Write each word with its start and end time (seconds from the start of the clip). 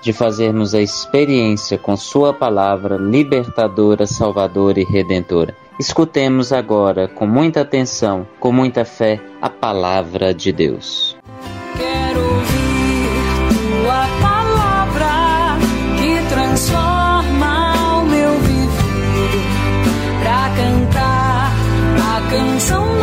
de 0.00 0.12
fazermos 0.12 0.74
a 0.74 0.80
experiência 0.80 1.76
com 1.78 1.96
Sua 1.96 2.32
palavra 2.32 2.96
libertadora, 2.96 4.06
salvadora 4.06 4.80
e 4.80 4.84
redentora. 4.84 5.54
Escutemos 5.78 6.52
agora, 6.52 7.06
com 7.06 7.26
muita 7.26 7.60
atenção, 7.60 8.26
com 8.40 8.50
muita 8.50 8.84
fé, 8.84 9.20
a 9.40 9.48
palavra 9.48 10.34
de 10.34 10.50
Deus. 10.52 11.16
Quero 11.76 12.20
ouvir 12.20 12.58
tua 13.82 14.06
palavra 14.20 15.58
que 15.98 16.28
transforma 16.28 18.00
o 18.00 18.04
meu 18.06 18.32
viver. 18.40 19.42
Pra 20.22 20.50
cantar 20.56 21.52
a 21.96 22.30
canção 22.30 22.97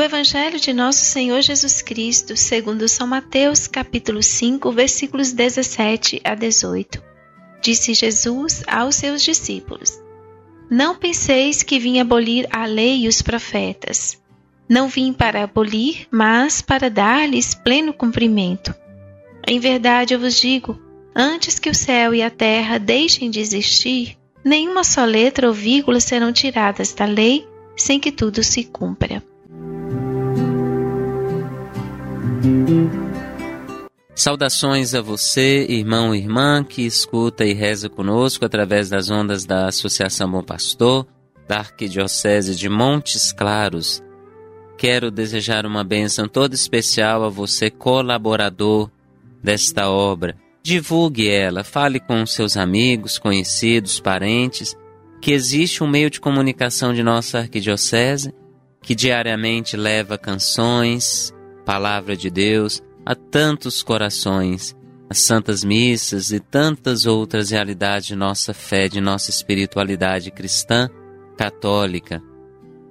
Do 0.00 0.04
Evangelho 0.04 0.58
de 0.58 0.72
Nosso 0.72 1.04
Senhor 1.04 1.42
Jesus 1.42 1.82
Cristo, 1.82 2.34
segundo 2.34 2.88
São 2.88 3.06
Mateus, 3.06 3.66
capítulo 3.66 4.22
5, 4.22 4.72
versículos 4.72 5.30
17 5.30 6.22
a 6.24 6.34
18. 6.34 7.02
Disse 7.60 7.92
Jesus 7.92 8.62
aos 8.66 8.94
seus 8.94 9.22
discípulos: 9.22 10.00
Não 10.70 10.96
penseis 10.96 11.62
que 11.62 11.78
vim 11.78 12.00
abolir 12.00 12.48
a 12.50 12.64
lei 12.64 13.02
e 13.02 13.08
os 13.08 13.20
profetas. 13.20 14.18
Não 14.66 14.88
vim 14.88 15.12
para 15.12 15.44
abolir, 15.44 16.08
mas 16.10 16.62
para 16.62 16.88
dar-lhes 16.88 17.54
pleno 17.54 17.92
cumprimento. 17.92 18.74
Em 19.46 19.60
verdade 19.60 20.14
eu 20.14 20.18
vos 20.18 20.40
digo: 20.40 20.80
antes 21.14 21.58
que 21.58 21.68
o 21.68 21.74
céu 21.74 22.14
e 22.14 22.22
a 22.22 22.30
terra 22.30 22.78
deixem 22.78 23.28
de 23.28 23.38
existir, 23.38 24.16
nenhuma 24.42 24.82
só 24.82 25.04
letra 25.04 25.46
ou 25.46 25.52
vírgula 25.52 26.00
serão 26.00 26.32
tiradas 26.32 26.94
da 26.94 27.04
lei 27.04 27.46
sem 27.76 28.00
que 28.00 28.10
tudo 28.10 28.42
se 28.42 28.64
cumpra. 28.64 29.22
Saudações 34.14 34.94
a 34.94 35.00
você, 35.00 35.66
irmão 35.68 36.14
e 36.14 36.18
irmã, 36.18 36.62
que 36.62 36.82
escuta 36.82 37.44
e 37.44 37.52
reza 37.52 37.88
conosco 37.88 38.44
através 38.44 38.88
das 38.88 39.10
ondas 39.10 39.44
da 39.44 39.66
Associação 39.66 40.30
Bom 40.30 40.42
Pastor, 40.42 41.06
da 41.48 41.58
Arquidiocese 41.58 42.54
de 42.54 42.68
Montes 42.68 43.32
Claros. 43.32 44.02
Quero 44.76 45.10
desejar 45.10 45.66
uma 45.66 45.82
bênção 45.82 46.28
toda 46.28 46.54
especial 46.54 47.24
a 47.24 47.28
você, 47.28 47.70
colaborador 47.70 48.90
desta 49.42 49.90
obra. 49.90 50.36
Divulgue 50.62 51.28
ela, 51.28 51.64
fale 51.64 51.98
com 51.98 52.24
seus 52.26 52.56
amigos, 52.56 53.18
conhecidos, 53.18 54.00
parentes, 54.00 54.76
que 55.20 55.32
existe 55.32 55.82
um 55.82 55.88
meio 55.88 56.10
de 56.10 56.20
comunicação 56.20 56.92
de 56.92 57.02
nossa 57.02 57.38
Arquidiocese 57.38 58.34
que 58.82 58.94
diariamente 58.94 59.76
leva 59.76 60.16
canções, 60.16 61.34
palavra 61.70 62.16
de 62.16 62.28
Deus, 62.30 62.82
a 63.06 63.14
tantos 63.14 63.80
corações, 63.80 64.76
as 65.08 65.20
santas 65.20 65.62
missas 65.62 66.32
e 66.32 66.40
tantas 66.40 67.06
outras 67.06 67.50
realidades 67.50 68.08
de 68.08 68.16
nossa 68.16 68.52
fé, 68.52 68.88
de 68.88 69.00
nossa 69.00 69.30
espiritualidade 69.30 70.32
cristã 70.32 70.90
católica. 71.38 72.20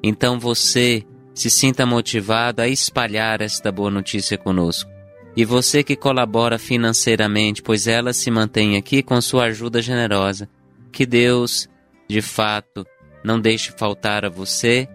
Então 0.02 0.40
você 0.40 1.04
se 1.36 1.50
sinta 1.50 1.86
motivado 1.86 2.62
a 2.62 2.70
espalhar 2.70 3.42
esta 3.42 3.70
boa 3.70 3.92
notícia 3.92 4.38
conosco. 4.38 4.90
E 5.36 5.44
você 5.44 5.84
que 5.84 5.98
colabora 5.98 6.58
financeiramente, 6.58 7.62
pois 7.62 7.86
ela 7.86 8.14
se 8.14 8.32
mantém 8.32 8.78
aqui 8.78 9.04
com 9.04 9.20
sua 9.20 9.48
ajuda 9.48 9.82
generosa. 9.82 10.48
Que 10.90 11.06
Deus, 11.06 11.68
de 12.08 12.22
fato, 12.22 12.88
não 13.26 13.42
deixe 13.42 13.74
faltar 13.74 14.24
a 14.24 14.30
você 14.30 14.88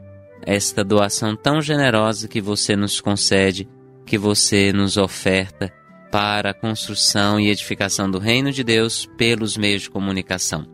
esta 0.47 0.83
doação 0.83 1.37
tão 1.37 1.61
generosa 1.61 2.29
que 2.29 2.41
você 2.41 2.75
nos 2.77 2.99
concede 2.99 3.69
que 4.05 4.19
você 4.19 4.73
nos 4.73 4.97
oferta 4.97 5.73
para 6.11 6.51
a 6.51 6.55
construção 6.55 7.41
e 7.41 7.51
edificação 7.51 8.11
do 8.11 8.19
reino 8.19 8.53
de 8.53 8.63
Deus 8.63 9.07
pelos 9.17 9.57
meios 9.57 9.83
de 9.83 9.91
comunicação. 9.91 10.67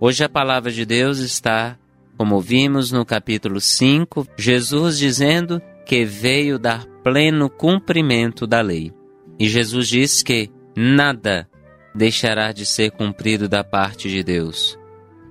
Hoje 0.00 0.24
a 0.24 0.28
palavra 0.28 0.72
de 0.72 0.84
Deus 0.84 1.18
está, 1.18 1.78
como 2.16 2.40
vimos 2.40 2.90
no 2.90 3.04
capítulo 3.04 3.60
5, 3.60 4.26
Jesus 4.36 4.98
dizendo 4.98 5.60
que 5.86 6.04
veio 6.04 6.58
dar 6.58 6.84
pleno 7.02 7.48
cumprimento 7.48 8.46
da 8.46 8.60
lei. 8.60 8.92
E 9.38 9.48
Jesus 9.48 9.88
diz 9.88 10.22
que 10.22 10.50
nada 10.76 11.48
deixará 11.94 12.52
de 12.52 12.66
ser 12.66 12.90
cumprido 12.90 13.48
da 13.48 13.64
parte 13.64 14.08
de 14.08 14.22
Deus, 14.22 14.78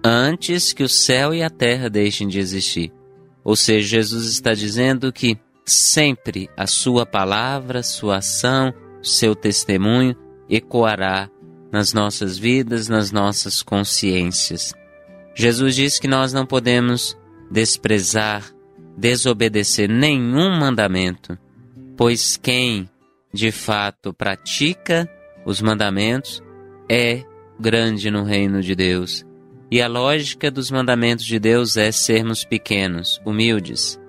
antes 0.04 0.74
que 0.74 0.84
o 0.84 0.90
céu 0.90 1.34
e 1.34 1.44
a 1.44 1.50
terra 1.50 1.90
deixem 1.90 2.28
de 2.28 2.40
existir. 2.40 2.92
Ou 3.44 3.56
seja, 3.56 3.88
Jesus 3.88 4.28
está 4.28 4.54
dizendo 4.54 5.12
que 5.12 5.38
sempre 5.68 6.50
a 6.56 6.66
sua 6.66 7.06
palavra, 7.06 7.84
sua 7.84 8.18
ação, 8.18 8.74
seu 9.04 9.36
testemunho 9.36 10.16
ecoará 10.50 11.30
nas 11.72 11.94
nossas 11.94 12.38
vidas, 12.38 12.88
nas 12.88 13.12
nossas 13.12 13.62
consciências. 13.62 14.74
Jesus 15.36 15.76
diz 15.76 16.00
que 16.00 16.08
nós 16.08 16.34
não 16.34 16.46
podemos 16.46 17.18
desprezar, 17.52 18.44
desobedecer 18.98 19.90
nenhum 19.90 20.58
mandamento, 20.58 21.38
pois 21.96 22.38
quem 22.38 22.90
de 23.34 23.52
fato 23.52 24.14
pratica 24.14 25.08
os 25.46 25.62
mandamentos 25.62 26.42
é 26.90 27.24
grande 27.60 28.10
no 28.10 28.24
reino 28.24 28.62
de 28.62 28.74
Deus. 28.74 29.26
E 29.70 29.82
a 29.82 29.88
lógica 29.88 30.50
dos 30.50 30.72
mandamentos 30.72 31.26
de 31.26 31.38
Deus 31.38 31.76
é 31.76 31.92
sermos 31.92 32.46
pequenos, 32.46 33.22
humildes. 33.26 34.00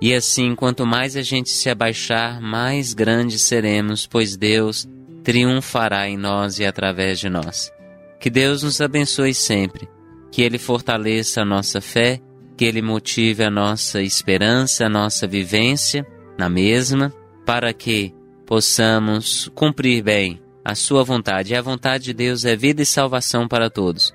E 0.00 0.14
assim, 0.14 0.54
quanto 0.54 0.86
mais 0.86 1.14
a 1.14 1.22
gente 1.22 1.50
se 1.50 1.68
abaixar, 1.68 2.40
mais 2.40 2.94
grandes 2.94 3.42
seremos, 3.42 4.06
pois 4.06 4.36
Deus 4.36 4.88
triunfará 5.22 6.08
em 6.08 6.16
nós 6.16 6.58
e 6.58 6.64
através 6.64 7.18
de 7.18 7.28
nós. 7.28 7.70
Que 8.18 8.30
Deus 8.30 8.62
nos 8.62 8.80
abençoe 8.80 9.34
sempre, 9.34 9.88
que 10.32 10.42
Ele 10.42 10.58
fortaleça 10.58 11.42
a 11.42 11.44
nossa 11.44 11.80
fé, 11.80 12.20
que 12.56 12.64
Ele 12.64 12.80
motive 12.80 13.44
a 13.44 13.50
nossa 13.50 14.00
esperança, 14.02 14.86
a 14.86 14.88
nossa 14.88 15.26
vivência 15.26 16.06
na 16.38 16.48
mesma, 16.48 17.12
para 17.44 17.72
que 17.72 18.14
possamos 18.46 19.50
cumprir 19.54 20.02
bem 20.02 20.40
a 20.64 20.74
Sua 20.74 21.04
vontade. 21.04 21.52
E 21.52 21.56
a 21.56 21.62
vontade 21.62 22.04
de 22.04 22.14
Deus 22.14 22.46
é 22.46 22.56
vida 22.56 22.80
e 22.80 22.86
salvação 22.86 23.46
para 23.46 23.68
todos. 23.68 24.14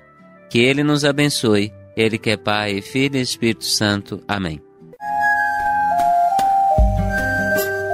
Que 0.50 0.58
Ele 0.58 0.82
nos 0.82 1.04
abençoe, 1.04 1.72
Ele 1.96 2.18
que 2.18 2.30
é 2.30 2.36
Pai, 2.36 2.80
Filho 2.80 3.16
e 3.16 3.20
Espírito 3.20 3.64
Santo. 3.64 4.20
Amém. 4.26 4.65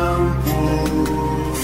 campos 0.00 1.60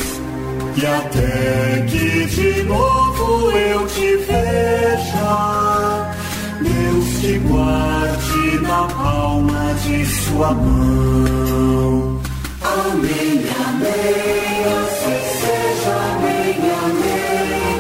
e 0.77 0.87
até 0.87 1.87
que 1.89 2.27
de 2.27 2.63
novo 2.65 3.51
eu 3.53 3.87
te 3.87 4.17
veja. 4.29 6.13
Deus 6.61 7.21
te 7.21 7.39
guarde 7.39 8.59
na 8.63 8.83
palma 8.89 9.75
de 9.85 10.05
sua 10.07 10.53
mão. 10.53 12.21
Amém, 12.63 13.45
amém, 13.69 14.65
assim 14.77 15.21
seja, 15.41 15.95
amém, 16.13 16.57
amém, 16.85 17.79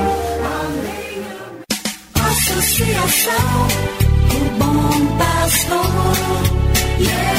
amém. 0.60 1.18
Associação, 2.30 3.58
o 4.30 4.38
bom 4.58 4.96
pastor, 5.18 5.96
yeah. 7.00 7.35